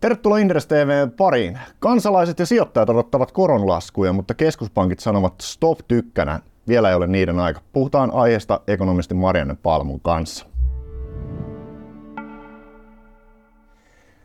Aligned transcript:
Tervetuloa 0.00 0.38
Inderes 0.38 0.66
TVn 0.66 1.10
pariin. 1.16 1.58
Kansalaiset 1.78 2.38
ja 2.38 2.46
sijoittajat 2.46 2.90
odottavat 2.90 3.32
koronlaskuja, 3.32 4.12
mutta 4.12 4.34
keskuspankit 4.34 4.98
sanovat 4.98 5.34
stop 5.40 5.78
tykkänä. 5.88 6.40
Vielä 6.68 6.88
ei 6.88 6.94
ole 6.94 7.06
niiden 7.06 7.38
aika. 7.38 7.60
Puhutaan 7.72 8.10
aiheesta 8.14 8.60
ekonomisti 8.66 9.14
Marianne 9.14 9.56
Palmun 9.62 10.00
kanssa. 10.00 10.46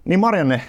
Niin 0.05 0.19
Marianne, 0.19 0.61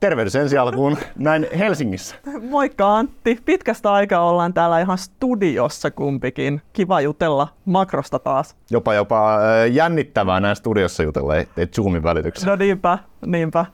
tervehdys 0.00 0.36
ensi 0.36 0.58
alkuun 0.58 0.96
näin 1.18 1.46
Helsingissä. 1.58 2.16
Moikka 2.50 2.96
Antti. 2.96 3.38
Pitkästä 3.44 3.92
aikaa 3.92 4.30
ollaan 4.30 4.54
täällä 4.54 4.80
ihan 4.80 4.98
studiossa 4.98 5.90
kumpikin. 5.90 6.62
Kiva 6.72 7.00
jutella 7.00 7.48
makrosta 7.64 8.18
taas. 8.18 8.56
Jopa 8.70 8.94
jopa 8.94 9.34
äh, 9.34 9.70
jännittävää 9.72 10.40
näin 10.40 10.56
studiossa 10.56 11.02
jutella, 11.02 11.36
ei 11.36 11.66
Zoomin 11.66 12.02
välityksessä. 12.02 12.50
No 12.50 12.56
niinpä, 12.56 12.98
niinpä. 13.26 13.66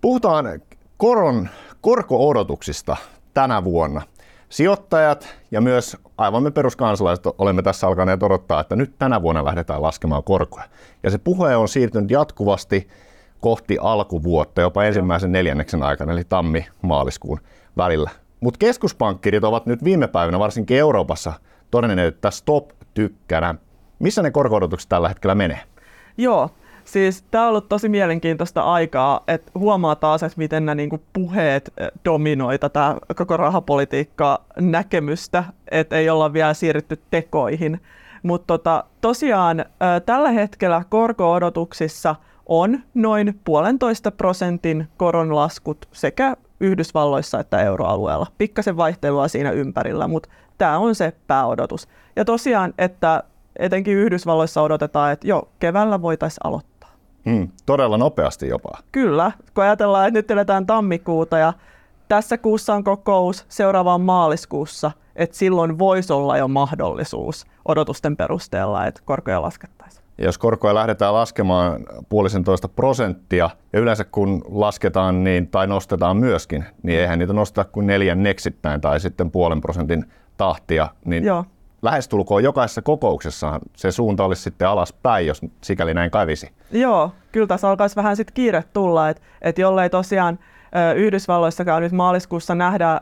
Puhutaan 0.00 0.60
koron, 0.96 1.48
korko-odotuksista 1.80 2.96
tänä 3.34 3.64
vuonna. 3.64 4.02
Sijoittajat 4.48 5.36
ja 5.50 5.60
myös 5.60 5.96
aivan 6.18 6.42
me 6.42 6.50
peruskansalaiset 6.50 7.24
olemme 7.38 7.62
tässä 7.62 7.86
alkaneet 7.86 8.22
odottaa, 8.22 8.60
että 8.60 8.76
nyt 8.76 8.94
tänä 8.98 9.22
vuonna 9.22 9.44
lähdetään 9.44 9.82
laskemaan 9.82 10.24
korkoja. 10.24 10.64
Ja 11.02 11.10
se 11.10 11.18
puhe 11.18 11.56
on 11.56 11.68
siirtynyt 11.68 12.10
jatkuvasti 12.10 12.88
kohti 13.40 13.78
alkuvuotta, 13.80 14.60
jopa 14.60 14.84
ensimmäisen 14.84 15.32
neljänneksen 15.32 15.82
aikana, 15.82 16.12
eli 16.12 16.24
tammi-maaliskuun 16.24 17.40
välillä. 17.76 18.10
Mutta 18.40 18.58
keskuspankkirit 18.58 19.44
ovat 19.44 19.66
nyt 19.66 19.84
viime 19.84 20.06
päivinä, 20.08 20.38
varsinkin 20.38 20.78
Euroopassa, 20.78 21.32
todenneet, 21.70 22.14
että 22.14 22.30
stop 22.30 22.70
tykkänä. 22.94 23.54
Missä 23.98 24.22
ne 24.22 24.30
korko 24.30 24.60
tällä 24.88 25.08
hetkellä 25.08 25.34
menee? 25.34 25.60
Joo, 26.18 26.50
Siis 26.88 27.24
tämä 27.30 27.44
on 27.44 27.48
ollut 27.48 27.68
tosi 27.68 27.88
mielenkiintoista 27.88 28.62
aikaa, 28.62 29.20
että 29.28 29.52
huomaa 29.54 29.96
taas, 29.96 30.22
että 30.22 30.38
miten 30.38 30.66
nämä 30.66 30.74
niinku 30.74 31.02
puheet 31.12 31.72
eh, 31.76 31.88
dominoi 32.04 32.58
tätä 32.58 32.96
koko 33.16 33.36
rahapolitiikkaa 33.36 34.44
näkemystä, 34.60 35.44
että 35.70 35.96
ei 35.96 36.10
olla 36.10 36.32
vielä 36.32 36.54
siirrytty 36.54 37.02
tekoihin. 37.10 37.80
Mutta 38.22 38.46
tota, 38.46 38.84
tosiaan 39.00 39.64
tällä 40.06 40.30
hetkellä 40.30 40.82
korko-odotuksissa 40.88 42.16
on 42.46 42.80
noin 42.94 43.40
puolentoista 43.44 44.10
prosentin 44.10 44.88
koronlaskut 44.96 45.88
sekä 45.92 46.36
Yhdysvalloissa 46.60 47.40
että 47.40 47.62
euroalueella. 47.62 48.26
Pikkasen 48.38 48.76
vaihtelua 48.76 49.28
siinä 49.28 49.50
ympärillä, 49.50 50.08
mutta 50.08 50.28
tämä 50.58 50.78
on 50.78 50.94
se 50.94 51.12
pääodotus. 51.26 51.88
Ja 52.16 52.24
tosiaan, 52.24 52.74
että 52.78 53.22
etenkin 53.58 53.96
Yhdysvalloissa 53.96 54.62
odotetaan, 54.62 55.12
että 55.12 55.28
jo 55.28 55.48
keväällä 55.58 56.02
voitaisiin 56.02 56.46
aloittaa. 56.46 56.77
Hmm, 57.28 57.48
todella 57.66 57.98
nopeasti 57.98 58.48
jopa. 58.48 58.70
Kyllä, 58.92 59.32
kun 59.54 59.64
ajatellaan, 59.64 60.08
että 60.08 60.18
nyt 60.18 60.30
eletään 60.30 60.66
tammikuuta 60.66 61.38
ja 61.38 61.52
tässä 62.08 62.38
kuussa 62.38 62.74
on 62.74 62.84
kokous, 62.84 63.46
seuraavaan 63.48 64.00
maaliskuussa, 64.00 64.90
että 65.16 65.36
silloin 65.36 65.78
voisi 65.78 66.12
olla 66.12 66.36
jo 66.36 66.48
mahdollisuus 66.48 67.46
odotusten 67.64 68.16
perusteella, 68.16 68.86
että 68.86 69.00
korkoja 69.04 69.42
laskettaisiin. 69.42 70.04
Ja 70.18 70.24
jos 70.24 70.38
korkoja 70.38 70.74
lähdetään 70.74 71.14
laskemaan 71.14 71.86
puolisentoista 72.08 72.68
prosenttia, 72.68 73.50
ja 73.72 73.80
yleensä 73.80 74.04
kun 74.04 74.42
lasketaan 74.48 75.24
niin, 75.24 75.48
tai 75.48 75.66
nostetaan 75.66 76.16
myöskin, 76.16 76.64
niin 76.82 77.00
eihän 77.00 77.18
niitä 77.18 77.32
nosteta 77.32 77.64
kuin 77.64 77.86
neljän 77.86 78.22
neksittäin 78.22 78.80
tai 78.80 79.00
sitten 79.00 79.30
puolen 79.30 79.60
prosentin 79.60 80.04
tahtia, 80.36 80.88
niin 81.04 81.24
Joo 81.24 81.44
lähestulkoon 81.82 82.44
jokaisessa 82.44 82.82
kokouksessa 82.82 83.60
se 83.76 83.90
suunta 83.92 84.24
olisi 84.24 84.42
sitten 84.42 84.68
alaspäin, 84.68 85.26
jos 85.26 85.40
sikäli 85.64 85.94
näin 85.94 86.10
kävisi. 86.10 86.52
Joo, 86.72 87.12
kyllä 87.32 87.46
tässä 87.46 87.68
alkaisi 87.68 87.96
vähän 87.96 88.16
sitten 88.16 88.34
kiire 88.34 88.64
tulla, 88.72 89.08
että 89.08 89.22
et 89.42 89.58
jollei 89.58 89.90
tosiaan 89.90 90.38
Yhdysvalloissakaan 90.96 91.82
nyt 91.82 91.92
maaliskuussa 91.92 92.54
nähdä 92.54 93.00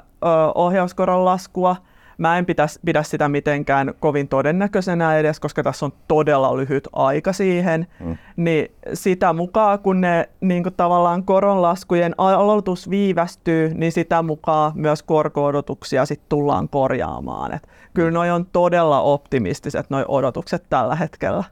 ohjauskoron 0.55 1.25
laskua, 1.25 1.77
Mä 2.19 2.39
en 2.39 2.47
pitäisi, 2.47 2.81
pidä 2.85 3.03
sitä 3.03 3.29
mitenkään 3.29 3.95
kovin 4.01 4.29
todennäköisenä 4.29 5.19
edes, 5.19 5.41
koska 5.41 5.63
tässä 5.63 5.87
on 5.87 5.93
todella 6.09 6.57
lyhyt 6.57 6.89
aika 6.93 7.33
siihen. 7.33 7.87
Mm. 8.01 8.17
Niin 8.37 8.73
sitä 8.95 9.33
mukaan, 9.33 9.79
kun 9.79 10.01
ne 10.01 10.29
niin 10.41 10.63
kuin 10.63 10.75
tavallaan 10.77 11.25
koronlaskujen 11.25 12.15
aloitus 12.19 12.91
viivästyy, 12.91 13.75
niin 13.75 13.93
sitä 13.93 14.23
mukaan 14.23 14.73
myös 14.75 15.03
korko-odotuksia 15.03 16.07
sit 16.07 16.21
tullaan 16.29 16.69
korjaamaan. 16.69 17.55
Et 17.55 17.69
kyllä 17.95 18.11
noi 18.11 18.31
on 18.31 18.47
todella 18.47 19.01
optimistiset 19.01 19.91
noi 19.91 20.05
odotukset 20.09 20.65
tällä 20.71 20.95
hetkellä. 20.95 21.45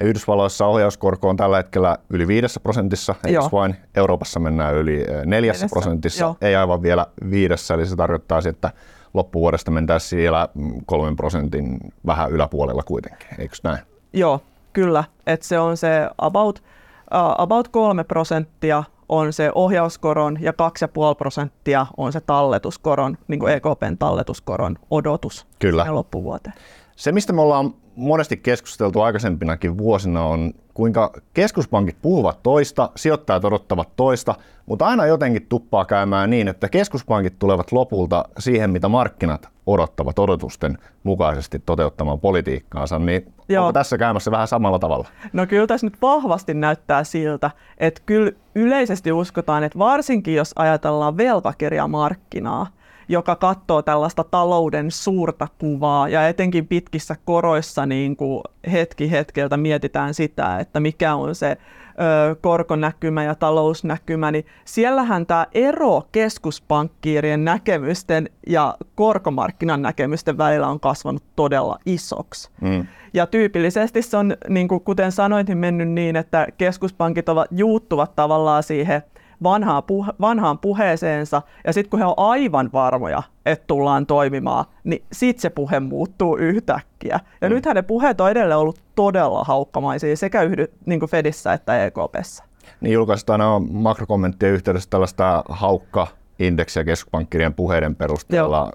Yhdysvalloissa 0.00 0.66
ohjauskorko 0.66 1.28
on 1.28 1.36
tällä 1.36 1.56
hetkellä 1.56 1.98
yli 2.10 2.26
5 2.26 2.60
prosentissa, 2.60 3.14
eikö 3.26 3.40
vain? 3.52 3.76
Euroopassa 3.94 4.40
mennään 4.40 4.74
yli 4.74 5.04
4 5.24 5.52
prosentissa, 5.70 6.24
Joo. 6.24 6.36
ei 6.40 6.56
aivan 6.56 6.82
vielä 6.82 7.06
viidessä, 7.30 7.74
eli 7.74 7.86
se 7.86 7.96
tarkoittaa, 7.96 8.40
että 8.48 8.70
loppuvuodesta 9.14 9.70
mentäisiin 9.70 10.08
siellä 10.10 10.48
kolmen 10.86 11.16
prosentin 11.16 11.78
vähän 12.06 12.30
yläpuolella 12.30 12.82
kuitenkin, 12.82 13.28
eikö 13.38 13.56
näin? 13.62 13.78
Joo, 14.12 14.40
kyllä. 14.72 15.04
Et 15.26 15.42
se 15.42 15.58
on 15.58 15.76
se 15.76 16.08
about, 16.18 16.58
uh, 16.58 17.34
about 17.38 17.68
kolme 17.68 18.04
prosenttia 18.04 18.84
on 19.08 19.32
se 19.32 19.52
ohjauskoron 19.54 20.38
ja 20.40 20.52
2,5 20.52 21.14
prosenttia 21.18 21.86
on 21.96 22.12
se 22.12 22.20
talletuskoron, 22.20 23.18
niin 23.28 23.40
kuin 23.40 23.52
EKPn 23.52 23.96
talletuskoron 23.98 24.78
odotus 24.90 25.46
Kyllä. 25.58 25.86
loppuvuoteen. 25.88 26.54
Se, 26.98 27.12
mistä 27.12 27.32
me 27.32 27.40
ollaan 27.40 27.74
monesti 27.96 28.36
keskusteltu 28.36 29.00
aikaisempinakin 29.00 29.78
vuosina, 29.78 30.24
on 30.24 30.52
kuinka 30.74 31.12
keskuspankit 31.34 31.96
puhuvat 32.02 32.42
toista, 32.42 32.90
sijoittajat 32.96 33.44
odottavat 33.44 33.88
toista, 33.96 34.34
mutta 34.66 34.86
aina 34.86 35.06
jotenkin 35.06 35.46
tuppaa 35.48 35.84
käymään 35.84 36.30
niin, 36.30 36.48
että 36.48 36.68
keskuspankit 36.68 37.38
tulevat 37.38 37.72
lopulta 37.72 38.24
siihen, 38.38 38.70
mitä 38.70 38.88
markkinat 38.88 39.48
odottavat 39.66 40.18
odotusten 40.18 40.78
mukaisesti 41.02 41.62
toteuttamaan 41.66 42.20
politiikkaansa, 42.20 42.98
niin 42.98 43.32
Joo. 43.48 43.64
onko 43.64 43.72
tässä 43.72 43.98
käymässä 43.98 44.30
vähän 44.30 44.48
samalla 44.48 44.78
tavalla? 44.78 45.08
No 45.32 45.46
kyllä 45.46 45.66
tässä 45.66 45.86
nyt 45.86 46.02
vahvasti 46.02 46.54
näyttää 46.54 47.04
siltä, 47.04 47.50
että 47.78 48.02
kyllä 48.06 48.32
yleisesti 48.54 49.12
uskotaan, 49.12 49.64
että 49.64 49.78
varsinkin 49.78 50.34
jos 50.34 50.52
ajatellaan 50.56 51.16
velkakirjamarkkinaa, 51.16 52.66
joka 53.08 53.36
katsoo 53.36 53.82
tällaista 53.82 54.24
talouden 54.24 54.90
suurta 54.90 55.48
kuvaa 55.58 56.08
ja 56.08 56.28
etenkin 56.28 56.66
pitkissä 56.66 57.16
koroissa 57.24 57.86
niin 57.86 58.16
kuin 58.16 58.42
hetki 58.72 59.10
hetkeltä 59.10 59.56
mietitään 59.56 60.14
sitä, 60.14 60.58
että 60.58 60.80
mikä 60.80 61.14
on 61.14 61.34
se 61.34 61.50
ö, 61.50 62.36
korkonäkymä 62.40 63.24
ja 63.24 63.34
talousnäkymä, 63.34 64.30
niin 64.30 64.46
siellähän 64.64 65.26
tämä 65.26 65.46
ero 65.52 66.02
keskuspankkiirien 66.12 67.44
näkemysten 67.44 68.30
ja 68.46 68.74
korkomarkkinan 68.94 69.82
näkemysten 69.82 70.38
välillä 70.38 70.66
on 70.66 70.80
kasvanut 70.80 71.22
todella 71.36 71.78
isoksi. 71.86 72.50
Mm. 72.60 72.86
Ja 73.14 73.26
tyypillisesti 73.26 74.02
se 74.02 74.16
on, 74.16 74.36
niin 74.48 74.68
kuin 74.68 74.80
kuten 74.80 75.12
sanoin, 75.12 75.46
niin 75.46 75.58
mennyt 75.58 75.88
niin, 75.88 76.16
että 76.16 76.46
keskuspankit 76.58 77.28
ovat, 77.28 77.48
juuttuvat 77.50 78.16
tavallaan 78.16 78.62
siihen– 78.62 79.02
vanhaan, 79.42 79.82
puhe, 79.82 80.12
vanhaan 80.20 80.58
puheeseensa, 80.58 81.42
ja 81.66 81.72
sitten 81.72 81.90
kun 81.90 81.98
he 81.98 82.04
on 82.04 82.14
aivan 82.16 82.70
varmoja, 82.72 83.22
että 83.46 83.64
tullaan 83.66 84.06
toimimaan, 84.06 84.64
niin 84.84 85.04
sitten 85.12 85.42
se 85.42 85.50
puhe 85.50 85.80
muuttuu 85.80 86.36
yhtäkkiä. 86.36 87.20
Ja 87.40 87.48
mm. 87.48 87.54
nythän 87.54 87.76
ne 87.76 87.82
puheet 87.82 88.20
on 88.20 88.30
edelleen 88.30 88.58
ollut 88.58 88.80
todella 88.94 89.44
haukkamaisia 89.44 90.16
sekä 90.16 90.42
yhdy, 90.42 90.72
niin 90.86 91.00
kuin 91.00 91.10
Fedissä 91.10 91.52
että 91.52 91.84
EKPssä. 91.84 92.44
Niin 92.80 92.92
julkaistaan 92.92 93.40
aina 93.40 93.66
makrokommenttien 93.70 94.52
yhteydessä 94.52 94.90
tällaista 94.90 95.44
haukka-indeksiä 95.48 96.84
keskuspankkirien 96.84 97.54
puheiden 97.54 97.96
perusteella. 97.96 98.58
Joo. 98.58 98.72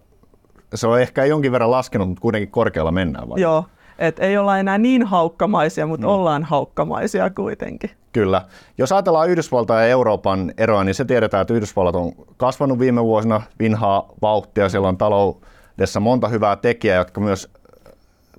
Se 0.76 0.88
on 0.88 1.02
ehkä 1.02 1.26
jonkin 1.26 1.52
verran 1.52 1.72
laskenut, 1.72 2.08
mutta 2.08 2.22
kuitenkin 2.22 2.52
korkealla 2.52 2.92
mennään. 2.92 3.30
Vai? 3.30 3.42
Joo, 3.42 3.66
et 4.00 4.20
ei 4.20 4.38
olla 4.38 4.60
enää 4.60 4.78
niin 4.78 5.04
haukkamaisia, 5.04 5.88
mutta 5.88 6.08
mm. 6.08 6.14
ollaan 6.14 6.44
haukkamaisia 6.44 7.30
kuitenkin. 7.30 7.90
Kyllä. 8.12 8.42
Jos 8.78 8.92
ajatellaan 8.92 9.30
Yhdysvaltaa 9.30 9.82
ja 9.82 9.88
Euroopan 9.88 10.54
eroa, 10.58 10.84
niin 10.84 10.96
se 10.96 11.06
tiedetään, 11.06 11.42
että 11.42 11.54
Yhdysvallat 11.54 11.96
on 11.96 12.12
kasvanut 12.38 12.80
viime 12.80 13.04
vuosina 13.04 13.42
vinhaa 13.60 14.10
vauhtia. 14.22 14.70
Siellä 14.70 14.88
on 14.88 14.98
taloudessa 14.98 16.00
monta 16.00 16.28
hyvää 16.28 16.56
tekijää, 16.56 16.98
jotka 16.98 17.22
myös 17.22 17.50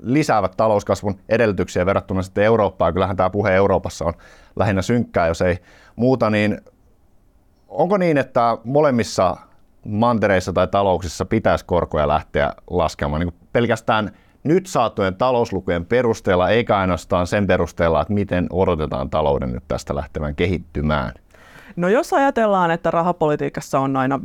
lisäävät 0.00 0.56
talouskasvun 0.56 1.18
edellytyksiä 1.28 1.86
verrattuna 1.86 2.22
sitten 2.22 2.44
Eurooppaan. 2.44 2.92
Kyllähän 2.92 3.16
tämä 3.16 3.30
puhe 3.30 3.54
Euroopassa 3.54 4.04
on 4.04 4.12
lähinnä 4.56 4.82
synkkää, 4.82 5.26
jos 5.26 5.42
ei 5.42 5.58
muuta. 5.96 6.30
Niin 6.30 6.60
onko 7.68 7.96
niin, 7.96 8.18
että 8.18 8.58
molemmissa 8.64 9.36
mantereissa 9.84 10.52
tai 10.52 10.66
talouksissa 10.66 11.24
pitäisi 11.24 11.64
korkoja 11.64 12.08
lähteä 12.08 12.52
laskemaan 12.70 13.20
niin 13.20 13.34
pelkästään– 13.52 14.10
nyt 14.44 14.66
saatujen 14.66 15.14
talouslukujen 15.14 15.86
perusteella, 15.86 16.50
eikä 16.50 16.78
ainoastaan 16.78 17.26
sen 17.26 17.46
perusteella, 17.46 18.02
että 18.02 18.14
miten 18.14 18.46
odotetaan 18.50 19.10
talouden 19.10 19.52
nyt 19.52 19.64
tästä 19.68 19.94
lähtevän 19.94 20.34
kehittymään? 20.34 21.12
No 21.76 21.88
jos 21.88 22.12
ajatellaan, 22.12 22.70
että 22.70 22.90
rahapolitiikassa 22.90 23.80
on 23.80 23.96
aina 23.96 24.20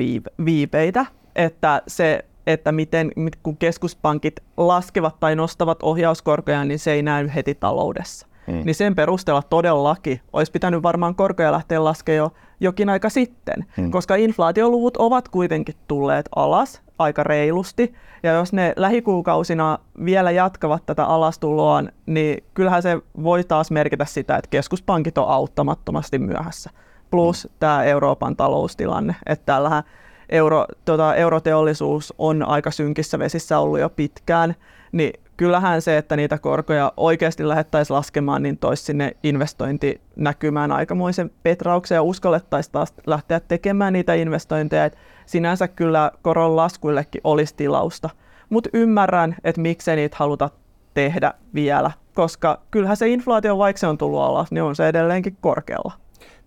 viipeitä, 0.45 1.05
että 1.35 1.81
se 1.87 2.25
että 2.47 2.71
miten, 2.71 3.11
kun 3.43 3.57
keskuspankit 3.57 4.39
laskevat 4.57 5.19
tai 5.19 5.35
nostavat 5.35 5.83
ohjauskorkoja, 5.83 6.65
niin 6.65 6.79
se 6.79 6.91
ei 6.91 7.01
näy 7.01 7.29
heti 7.35 7.55
taloudessa. 7.55 8.27
Hmm. 8.47 8.61
Niin 8.65 8.75
sen 8.75 8.95
perusteella 8.95 9.41
todellakin 9.41 10.21
olisi 10.33 10.51
pitänyt 10.51 10.83
varmaan 10.83 11.15
korkoja 11.15 11.51
lähteä 11.51 11.83
laskemaan 11.83 12.17
jo 12.17 12.31
jokin 12.59 12.89
aika 12.89 13.09
sitten, 13.09 13.65
hmm. 13.77 13.91
koska 13.91 14.15
inflaatioluvut 14.15 14.97
ovat 14.97 15.29
kuitenkin 15.29 15.75
tulleet 15.87 16.29
alas 16.35 16.81
aika 16.99 17.23
reilusti. 17.23 17.93
Ja 18.23 18.31
jos 18.31 18.53
ne 18.53 18.73
lähikuukausina 18.75 19.79
vielä 20.05 20.31
jatkavat 20.31 20.85
tätä 20.85 21.05
alastuloa, 21.05 21.83
niin 22.05 22.43
kyllähän 22.53 22.81
se 22.81 23.01
voi 23.23 23.43
taas 23.43 23.71
merkitä 23.71 24.05
sitä, 24.05 24.35
että 24.35 24.49
keskuspankit 24.49 25.17
on 25.17 25.27
auttamattomasti 25.27 26.19
myöhässä. 26.19 26.69
Plus 27.11 27.43
hmm. 27.43 27.55
tämä 27.59 27.83
Euroopan 27.83 28.35
taloustilanne, 28.35 29.15
että 29.25 29.45
täällähän 29.45 29.83
euro, 30.29 30.65
tota, 30.85 31.15
euroteollisuus 31.15 32.13
on 32.17 32.47
aika 32.47 32.71
synkissä 32.71 33.19
vesissä 33.19 33.59
ollut 33.59 33.79
jo 33.79 33.89
pitkään, 33.89 34.55
niin 34.91 35.13
kyllähän 35.39 35.81
se, 35.81 35.97
että 35.97 36.15
niitä 36.15 36.37
korkoja 36.37 36.93
oikeasti 36.97 37.47
lähettäisiin 37.47 37.95
laskemaan, 37.95 38.43
niin 38.43 38.57
toisi 38.57 38.83
sinne 38.83 39.11
investointinäkymään 39.23 40.71
aikamoisen 40.71 41.31
petrauksen 41.43 41.95
ja 41.95 42.01
uskallettaisiin 42.01 42.71
taas 42.71 42.93
lähteä 43.07 43.39
tekemään 43.39 43.93
niitä 43.93 44.13
investointeja. 44.13 44.85
Et 44.85 44.97
sinänsä 45.25 45.67
kyllä 45.67 46.11
koron 46.21 46.55
laskuillekin 46.55 47.21
olisi 47.23 47.55
tilausta, 47.55 48.09
mutta 48.49 48.69
ymmärrän, 48.73 49.35
että 49.43 49.61
miksei 49.61 49.95
niitä 49.95 50.17
haluta 50.19 50.49
tehdä 50.93 51.33
vielä, 51.53 51.91
koska 52.13 52.61
kyllähän 52.71 52.97
se 52.97 53.07
inflaatio, 53.07 53.57
vaikka 53.57 53.79
se 53.79 53.87
on 53.87 53.97
tullut 53.97 54.21
alas, 54.21 54.51
niin 54.51 54.63
on 54.63 54.75
se 54.75 54.87
edelleenkin 54.87 55.37
korkealla. 55.41 55.93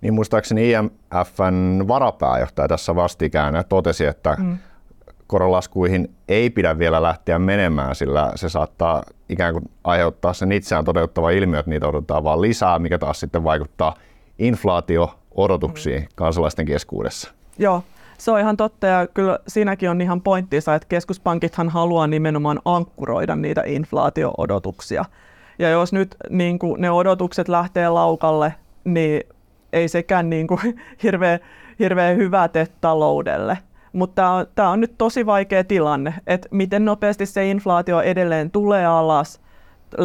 Niin 0.00 0.14
muistaakseni 0.14 0.70
IMFn 0.72 1.84
varapääjohtaja 1.88 2.68
tässä 2.68 2.94
vastikään 2.94 3.64
totesi, 3.68 4.06
että 4.06 4.36
mm 4.38 4.58
koronlaskuihin 5.32 6.10
ei 6.28 6.50
pidä 6.50 6.78
vielä 6.78 7.02
lähteä 7.02 7.38
menemään, 7.38 7.94
sillä 7.94 8.32
se 8.34 8.48
saattaa 8.48 9.02
ikään 9.28 9.52
kuin 9.52 9.70
aiheuttaa 9.84 10.32
sen 10.32 10.52
itseään 10.52 10.84
toteuttava 10.84 11.30
ilmiö, 11.30 11.58
että 11.60 11.70
niitä 11.70 11.88
odotetaan 11.88 12.24
vaan 12.24 12.40
lisää, 12.42 12.78
mikä 12.78 12.98
taas 12.98 13.20
sitten 13.20 13.44
vaikuttaa 13.44 13.94
inflaatio-odotuksiin 14.38 16.00
mm. 16.00 16.08
kansalaisten 16.14 16.66
keskuudessa. 16.66 17.32
Joo, 17.58 17.82
se 18.18 18.30
on 18.30 18.40
ihan 18.40 18.56
totta 18.56 18.86
ja 18.86 19.06
kyllä 19.06 19.38
siinäkin 19.48 19.90
on 19.90 20.00
ihan 20.00 20.20
pointtinsa, 20.20 20.74
että 20.74 20.88
keskuspankithan 20.88 21.68
haluaa 21.68 22.06
nimenomaan 22.06 22.60
ankkuroida 22.64 23.36
niitä 23.36 23.62
inflaatio-odotuksia. 23.66 25.04
Ja 25.58 25.68
jos 25.68 25.92
nyt 25.92 26.16
niin 26.30 26.58
kuin 26.58 26.80
ne 26.80 26.90
odotukset 26.90 27.48
lähtee 27.48 27.88
laukalle, 27.88 28.54
niin 28.84 29.22
ei 29.72 29.88
sekään 29.88 30.30
niin 30.30 30.46
kuin 30.46 30.60
hirveän, 31.02 31.40
hirveän 31.78 32.16
hyvä 32.16 32.48
tee 32.48 32.66
taloudelle. 32.80 33.58
Mutta 33.92 34.46
tämä 34.54 34.70
on 34.70 34.80
nyt 34.80 34.94
tosi 34.98 35.26
vaikea 35.26 35.64
tilanne, 35.64 36.14
että 36.26 36.48
miten 36.50 36.84
nopeasti 36.84 37.26
se 37.26 37.50
inflaatio 37.50 38.00
edelleen 38.00 38.50
tulee 38.50 38.86
alas, 38.86 39.40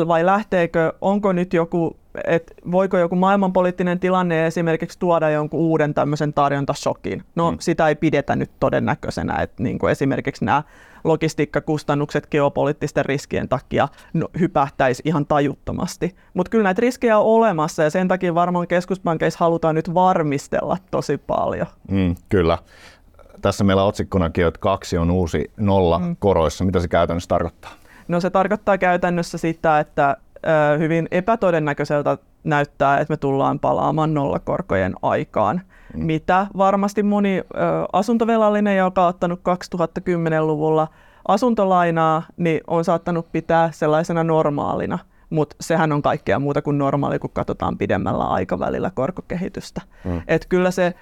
vai 0.07 0.25
lähteekö, 0.25 0.93
onko 1.01 1.31
nyt 1.31 1.53
joku, 1.53 1.97
että 2.23 2.53
voiko 2.71 2.97
joku 2.97 3.15
maailmanpoliittinen 3.15 3.99
tilanne 3.99 4.47
esimerkiksi 4.47 4.99
tuoda 4.99 5.29
jonkun 5.29 5.59
uuden 5.59 5.93
tämmöisen 5.93 6.33
tarjontashokin. 6.33 7.23
No 7.35 7.51
mm. 7.51 7.57
sitä 7.59 7.87
ei 7.87 7.95
pidetä 7.95 8.35
nyt 8.35 8.51
todennäköisenä, 8.59 9.41
että 9.41 9.63
niin 9.63 9.79
kuin 9.79 9.91
esimerkiksi 9.91 10.45
nämä 10.45 10.63
logistiikkakustannukset 11.03 12.27
geopoliittisten 12.31 13.05
riskien 13.05 13.49
takia 13.49 13.87
no, 14.13 14.27
hypähtäisi 14.39 15.03
ihan 15.05 15.25
tajuttomasti. 15.25 16.15
Mutta 16.33 16.49
kyllä 16.49 16.63
näitä 16.63 16.81
riskejä 16.81 17.17
on 17.17 17.25
olemassa 17.25 17.83
ja 17.83 17.89
sen 17.89 18.07
takia 18.07 18.35
varmaan 18.35 18.67
keskuspankeissa 18.67 19.39
halutaan 19.39 19.75
nyt 19.75 19.93
varmistella 19.93 20.77
tosi 20.91 21.17
paljon. 21.17 21.67
Mm, 21.91 22.15
kyllä 22.29 22.57
tässä 23.41 23.63
meillä 23.63 23.83
otsikkonakin, 23.83 24.45
että 24.45 24.59
kaksi 24.59 24.97
on 24.97 25.11
uusi 25.11 25.51
nolla 25.57 25.99
mm. 25.99 26.15
koroissa. 26.19 26.65
Mitä 26.65 26.79
se 26.79 26.87
käytännössä 26.87 27.27
tarkoittaa? 27.27 27.71
No 28.07 28.19
se 28.19 28.29
tarkoittaa 28.29 28.77
käytännössä 28.77 29.37
sitä, 29.37 29.79
että 29.79 30.17
hyvin 30.79 31.07
epätodennäköiseltä 31.11 32.17
näyttää, 32.43 32.99
että 32.99 33.11
me 33.11 33.17
tullaan 33.17 33.59
palaamaan 33.59 34.13
nollakorkojen 34.13 34.95
aikaan. 35.01 35.61
Mm. 35.93 36.05
Mitä 36.05 36.47
varmasti 36.57 37.03
moni 37.03 37.43
asuntovelallinen, 37.93 38.77
joka 38.77 39.01
on 39.01 39.09
ottanut 39.09 39.39
2010-luvulla 39.39 40.87
asuntolainaa, 41.27 42.23
niin 42.37 42.61
on 42.67 42.85
saattanut 42.85 43.31
pitää 43.31 43.71
sellaisena 43.71 44.23
normaalina. 44.23 44.99
Mutta 45.29 45.55
sehän 45.61 45.91
on 45.91 46.01
kaikkea 46.01 46.39
muuta 46.39 46.61
kuin 46.61 46.77
normaali, 46.77 47.19
kun 47.19 47.29
katsotaan 47.33 47.77
pidemmällä 47.77 48.23
aikavälillä 48.23 48.91
korkokehitystä. 48.95 49.81
Mm. 50.03 50.21
Et 50.27 50.45
kyllä 50.49 50.71
se 50.71 50.93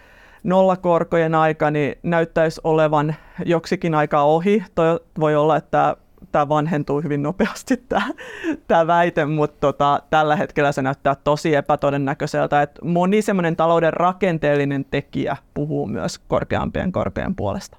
nollakorkojen 0.46 1.36
aika 1.36 1.72
niin 1.72 1.96
näyttäisi 2.04 2.62
olevan 2.64 3.16
joksikin 3.46 3.96
aikaa 3.96 4.26
ohi. 4.26 4.64
Toi 4.76 5.00
voi 5.20 5.36
olla, 5.36 5.58
että 5.58 5.98
tämä 6.32 6.50
vanhentuu 6.50 7.02
hyvin 7.02 7.24
nopeasti 7.24 7.78
tämä, 7.78 8.08
tämä 8.68 8.88
väite, 8.88 9.26
mutta 9.26 9.58
tota, 9.60 10.02
tällä 10.10 10.36
hetkellä 10.36 10.72
se 10.72 10.82
näyttää 10.82 11.16
tosi 11.16 11.56
epätodennäköiseltä, 11.56 12.62
että 12.62 12.86
moni 12.86 13.22
semmoinen 13.22 13.56
talouden 13.56 13.94
rakenteellinen 13.94 14.86
tekijä 14.92 15.38
puhuu 15.54 15.88
myös 15.88 16.20
korkeampien 16.20 16.92
korkojen 16.92 17.36
puolesta. 17.36 17.78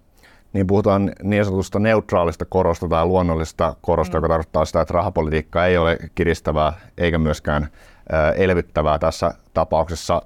Niin 0.52 0.66
puhutaan 0.66 1.12
niin 1.22 1.44
sanotusta 1.44 1.78
neutraalista 1.78 2.44
korosta 2.44 2.88
tai 2.88 3.06
luonnollisesta 3.06 3.76
korosta, 3.80 4.16
mm. 4.16 4.18
joka 4.18 4.28
tarkoittaa 4.28 4.64
sitä, 4.64 4.80
että 4.80 4.94
rahapolitiikka 4.94 5.66
ei 5.66 5.78
ole 5.78 5.98
kiristävää 6.14 6.72
eikä 6.98 7.18
myöskään 7.18 7.68
elvyttävää 8.36 8.98
tässä 8.98 9.34
tapauksessa 9.54 10.22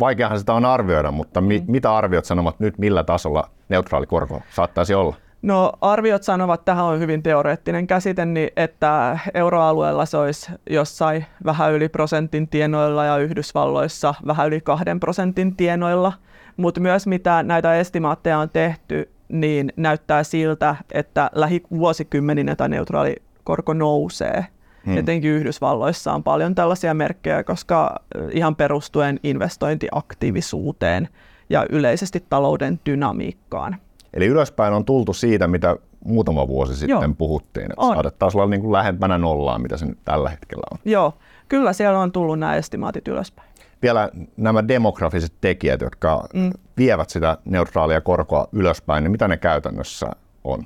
vaikeahan 0.00 0.38
sitä 0.38 0.52
on 0.52 0.64
arvioida, 0.64 1.10
mutta 1.10 1.40
mi- 1.40 1.58
mm. 1.58 1.64
mitä 1.68 1.96
arviot 1.96 2.24
sanovat 2.24 2.60
nyt, 2.60 2.78
millä 2.78 3.04
tasolla 3.04 3.50
neutraali 3.68 4.06
korko 4.06 4.42
saattaisi 4.50 4.94
olla? 4.94 5.16
No 5.42 5.72
arviot 5.80 6.22
sanovat, 6.22 6.64
tähän 6.64 6.84
on 6.84 7.00
hyvin 7.00 7.22
teoreettinen 7.22 7.86
käsite, 7.86 8.24
niin 8.24 8.50
että 8.56 9.18
euroalueella 9.34 10.06
se 10.06 10.16
olisi 10.16 10.52
jossain 10.70 11.26
vähän 11.44 11.72
yli 11.72 11.88
prosentin 11.88 12.48
tienoilla 12.48 13.04
ja 13.04 13.16
Yhdysvalloissa 13.16 14.14
vähän 14.26 14.46
yli 14.46 14.60
kahden 14.60 15.00
prosentin 15.00 15.56
tienoilla. 15.56 16.12
Mutta 16.56 16.80
myös 16.80 17.06
mitä 17.06 17.42
näitä 17.42 17.74
estimaatteja 17.74 18.38
on 18.38 18.50
tehty, 18.50 19.10
niin 19.28 19.72
näyttää 19.76 20.22
siltä, 20.22 20.76
että 20.92 21.30
lähivuosikymmeninä 21.34 22.56
tämä 22.56 22.68
neutraali 22.68 23.16
korko 23.44 23.74
nousee. 23.74 24.46
Hmm. 24.86 24.96
Etenkin 24.96 25.30
Yhdysvalloissa 25.30 26.12
on 26.12 26.22
paljon 26.22 26.54
tällaisia 26.54 26.94
merkkejä, 26.94 27.44
koska 27.44 27.96
ihan 28.30 28.56
perustuen 28.56 29.20
investointiaktiivisuuteen 29.22 31.08
ja 31.50 31.66
yleisesti 31.70 32.24
talouden 32.30 32.80
dynamiikkaan. 32.86 33.76
Eli 34.14 34.26
ylöspäin 34.26 34.74
on 34.74 34.84
tultu 34.84 35.12
siitä, 35.12 35.46
mitä 35.46 35.76
muutama 36.04 36.48
vuosi 36.48 36.76
sitten 36.76 37.00
Joo. 37.02 37.14
puhuttiin, 37.18 37.72
että 37.72 37.94
saatettaisiin 37.94 38.40
olla 38.40 38.50
niin 38.50 38.60
kuin 38.60 38.72
lähempänä 38.72 39.18
nollaa, 39.18 39.58
mitä 39.58 39.76
se 39.76 39.86
nyt 39.86 39.98
tällä 40.04 40.30
hetkellä 40.30 40.62
on. 40.70 40.78
Joo, 40.84 41.14
kyllä 41.48 41.72
siellä 41.72 41.98
on 41.98 42.12
tullut 42.12 42.38
nämä 42.38 42.56
estimaatit 42.56 43.08
ylöspäin. 43.08 43.48
Vielä 43.82 44.10
nämä 44.36 44.68
demografiset 44.68 45.32
tekijät, 45.40 45.80
jotka 45.80 46.26
mm. 46.34 46.50
vievät 46.76 47.10
sitä 47.10 47.38
neutraalia 47.44 48.00
korkoa 48.00 48.48
ylöspäin, 48.52 49.04
niin 49.04 49.10
mitä 49.12 49.28
ne 49.28 49.36
käytännössä 49.36 50.10
on? 50.44 50.64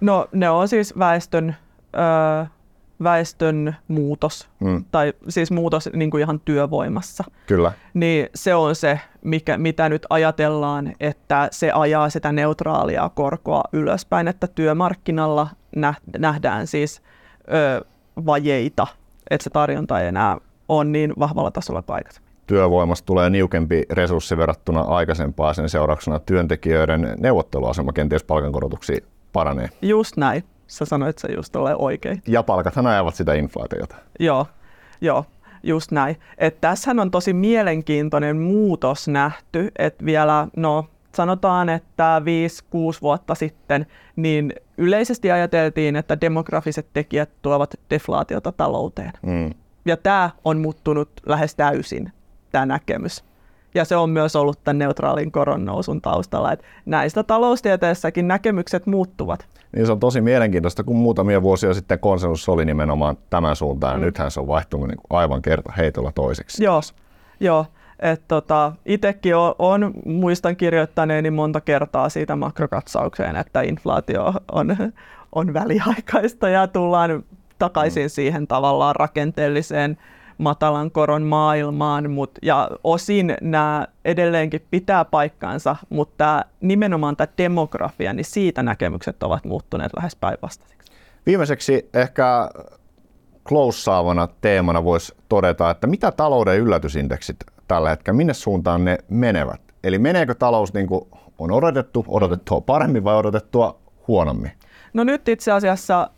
No 0.00 0.28
ne 0.32 0.50
on 0.50 0.68
siis 0.68 0.98
väestön 0.98 1.56
ö, 1.94 2.46
väestön 3.02 3.76
muutos, 3.88 4.48
mm. 4.60 4.84
tai 4.90 5.12
siis 5.28 5.50
muutos 5.50 5.90
niin 5.92 6.10
kuin 6.10 6.20
ihan 6.20 6.40
työvoimassa. 6.40 7.24
Kyllä. 7.46 7.72
Niin 7.94 8.28
se 8.34 8.54
on 8.54 8.74
se, 8.74 9.00
mikä, 9.22 9.58
mitä 9.58 9.88
nyt 9.88 10.06
ajatellaan, 10.10 10.92
että 11.00 11.48
se 11.50 11.72
ajaa 11.72 12.10
sitä 12.10 12.32
neutraalia 12.32 13.10
korkoa 13.14 13.62
ylöspäin, 13.72 14.28
että 14.28 14.46
työmarkkinalla 14.46 15.48
nähdään 16.18 16.66
siis 16.66 17.02
ö, 17.52 17.84
vajeita, 18.26 18.86
että 19.30 19.44
se 19.44 19.50
tarjonta 19.50 20.00
ei 20.00 20.08
enää 20.08 20.38
ole 20.68 20.84
niin 20.84 21.12
vahvalla 21.18 21.50
tasolla 21.50 21.82
aikaisemmin. 21.88 22.30
Työvoimasta 22.46 23.06
tulee 23.06 23.30
niukempi 23.30 23.82
resurssi 23.90 24.36
verrattuna 24.36 24.80
aikaisempaan, 24.80 25.54
sen 25.54 25.68
seurauksena 25.68 26.18
työntekijöiden 26.18 27.16
neuvotteluasema 27.20 27.92
kenties 27.92 28.24
palkankorotuksiin 28.24 29.04
paranee. 29.32 29.68
Just 29.82 30.16
näin 30.16 30.44
sä 30.66 30.84
sanoit 30.84 31.18
se 31.18 31.32
just 31.32 31.56
ole 31.56 31.76
oikein. 31.76 32.22
Ja 32.26 32.42
palkathan 32.42 32.86
ajavat 32.86 33.14
sitä 33.14 33.34
inflaatiota. 33.34 33.96
Joo, 34.20 34.46
joo, 35.00 35.24
just 35.62 35.90
näin. 35.90 36.16
Et 36.38 36.60
tässähän 36.60 37.00
on 37.00 37.10
tosi 37.10 37.32
mielenkiintoinen 37.32 38.36
muutos 38.36 39.08
nähty, 39.08 39.72
että 39.78 40.04
vielä, 40.04 40.48
no 40.56 40.86
sanotaan, 41.14 41.68
että 41.68 42.22
5-6 42.24 43.00
vuotta 43.02 43.34
sitten, 43.34 43.86
niin 44.16 44.52
yleisesti 44.78 45.30
ajateltiin, 45.30 45.96
että 45.96 46.20
demografiset 46.20 46.86
tekijät 46.92 47.30
tuovat 47.42 47.74
deflaatiota 47.90 48.52
talouteen. 48.52 49.12
Mm. 49.22 49.50
Ja 49.84 49.96
tämä 49.96 50.30
on 50.44 50.58
muuttunut 50.58 51.10
lähes 51.26 51.54
täysin, 51.54 52.12
tämä 52.52 52.66
näkemys. 52.66 53.24
Ja 53.74 53.84
se 53.84 53.96
on 53.96 54.10
myös 54.10 54.36
ollut 54.36 54.64
tämän 54.64 54.78
neutraalin 54.78 55.32
koronnousun 55.32 56.00
taustalla, 56.00 56.52
että 56.52 56.66
näistä 56.86 57.22
taloustieteessäkin 57.22 58.28
näkemykset 58.28 58.86
muuttuvat. 58.86 59.46
Niin 59.76 59.86
se 59.86 59.92
on 59.92 60.00
tosi 60.00 60.20
mielenkiintoista, 60.20 60.84
kun 60.84 60.96
muutamia 60.96 61.42
vuosia 61.42 61.74
sitten 61.74 61.98
konsensus 61.98 62.48
oli 62.48 62.64
nimenomaan 62.64 63.16
tämän 63.30 63.56
suuntaan, 63.56 63.96
mm. 63.96 64.00
ja 64.00 64.06
nythän 64.06 64.30
se 64.30 64.40
on 64.40 64.48
vaihtunut 64.48 64.88
niin 64.88 64.98
aivan 65.10 65.42
kerta 65.42 65.72
heitolla 65.72 66.12
toiseksi. 66.12 66.64
Joo, 66.64 66.80
joo. 67.40 67.66
että 68.00 68.24
tota, 68.28 68.72
itsekin 68.86 69.36
on, 69.36 69.54
on, 69.58 69.92
muistan 70.04 70.56
kirjoittaneeni 70.56 71.30
monta 71.30 71.60
kertaa 71.60 72.08
siitä 72.08 72.36
makrokatsaukseen, 72.36 73.36
että 73.36 73.62
inflaatio 73.62 74.32
on, 74.52 74.76
on 75.32 75.54
väliaikaista 75.54 76.48
ja 76.48 76.66
tullaan 76.66 77.24
takaisin 77.58 78.06
mm. 78.06 78.10
siihen 78.10 78.46
tavallaan 78.46 78.96
rakenteelliseen 78.96 79.98
matalan 80.38 80.90
koron 80.90 81.22
maailmaan, 81.22 82.10
mut, 82.10 82.30
ja 82.42 82.70
osin 82.84 83.36
nämä 83.40 83.86
edelleenkin 84.04 84.66
pitää 84.70 85.04
paikkaansa, 85.04 85.76
mutta 85.88 86.44
nimenomaan 86.60 87.16
tämä 87.16 87.28
demografia, 87.38 88.12
niin 88.12 88.24
siitä 88.24 88.62
näkemykset 88.62 89.22
ovat 89.22 89.44
muuttuneet 89.44 89.92
lähes 89.96 90.16
päinvastaisiksi. 90.16 90.92
Viimeiseksi 91.26 91.90
ehkä 91.94 92.50
close-saavana 93.48 94.28
teemana 94.40 94.84
voisi 94.84 95.14
todeta, 95.28 95.70
että 95.70 95.86
mitä 95.86 96.12
talouden 96.12 96.58
yllätysindeksit 96.58 97.36
tällä 97.68 97.90
hetkellä, 97.90 98.16
minne 98.16 98.34
suuntaan 98.34 98.84
ne 98.84 98.98
menevät? 99.08 99.60
Eli 99.84 99.98
meneekö 99.98 100.34
talous 100.34 100.74
niin 100.74 100.86
kuin 100.86 101.04
on 101.38 101.50
odotettu, 101.50 102.04
odotettua 102.08 102.60
paremmin 102.60 103.04
vai 103.04 103.16
odotettua 103.16 103.78
huonommin? 104.08 104.50
No 104.92 105.04
nyt 105.04 105.28
itse 105.28 105.52
asiassa 105.52 106.10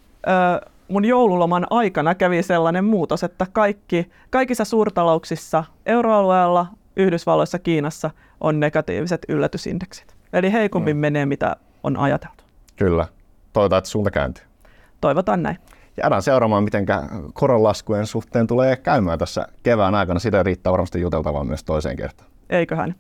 mun 0.89 1.05
joululoman 1.05 1.67
aikana 1.71 2.15
kävi 2.15 2.43
sellainen 2.43 2.85
muutos, 2.85 3.25
että 3.25 3.47
kaikki, 3.53 4.11
kaikissa 4.31 4.65
suurtalouksissa 4.65 5.65
euroalueella, 5.87 6.67
Yhdysvalloissa, 6.97 7.59
Kiinassa 7.59 8.11
on 8.41 8.61
negatiiviset 8.61 9.23
yllätysindeksit. 9.29 10.17
Eli 10.33 10.53
heikommin 10.53 10.97
mm. 10.97 11.01
menee, 11.01 11.27
mitä 11.27 11.57
on 11.83 11.97
ajateltu. 11.97 12.45
Kyllä. 12.77 13.09
Toivotaan, 13.53 13.79
että 13.79 13.91
suunta 13.91 14.11
kääntyy. 14.11 14.45
Toivotaan 15.01 15.43
näin. 15.43 15.57
Jäädään 16.03 16.23
seuraamaan, 16.23 16.65
miten 16.65 16.87
koronlaskujen 17.33 18.07
suhteen 18.07 18.47
tulee 18.47 18.77
käymään 18.77 19.19
tässä 19.19 19.49
kevään 19.63 19.95
aikana. 19.95 20.21
Sitä 20.21 20.43
riittää 20.43 20.73
varmasti 20.73 21.01
juteltavaa 21.01 21.45
myös 21.45 21.65
toiseen 21.65 21.97
kertaan. 21.97 22.31
Eiköhän. 22.51 22.95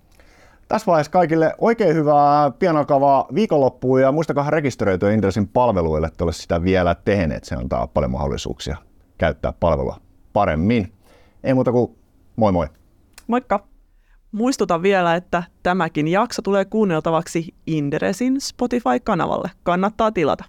Tässä 0.68 0.86
vaiheessa 0.86 1.12
kaikille 1.12 1.54
oikein 1.58 1.94
hyvää 1.94 2.50
pian 2.50 2.76
alkavaa 2.76 3.26
viikonloppua 3.34 4.00
ja 4.00 4.12
muistakaa 4.12 4.50
rekisteröityä 4.50 5.12
Inderesin 5.12 5.48
palveluille, 5.48 6.06
että 6.06 6.24
ole 6.24 6.32
sitä 6.32 6.62
vielä 6.62 6.94
tehneet. 6.94 7.44
Se 7.44 7.54
antaa 7.54 7.86
paljon 7.86 8.10
mahdollisuuksia 8.10 8.76
käyttää 9.18 9.52
palvelua 9.60 9.96
paremmin. 10.32 10.92
Ei 11.44 11.54
muuta 11.54 11.72
kuin 11.72 11.96
moi 12.36 12.52
moi. 12.52 12.66
Moikka. 13.26 13.66
Muistutan 14.32 14.82
vielä, 14.82 15.14
että 15.14 15.42
tämäkin 15.62 16.08
jakso 16.08 16.42
tulee 16.42 16.64
kuunneltavaksi 16.64 17.54
Inderesin 17.66 18.40
Spotify-kanavalle. 18.40 19.50
Kannattaa 19.62 20.12
tilata. 20.12 20.44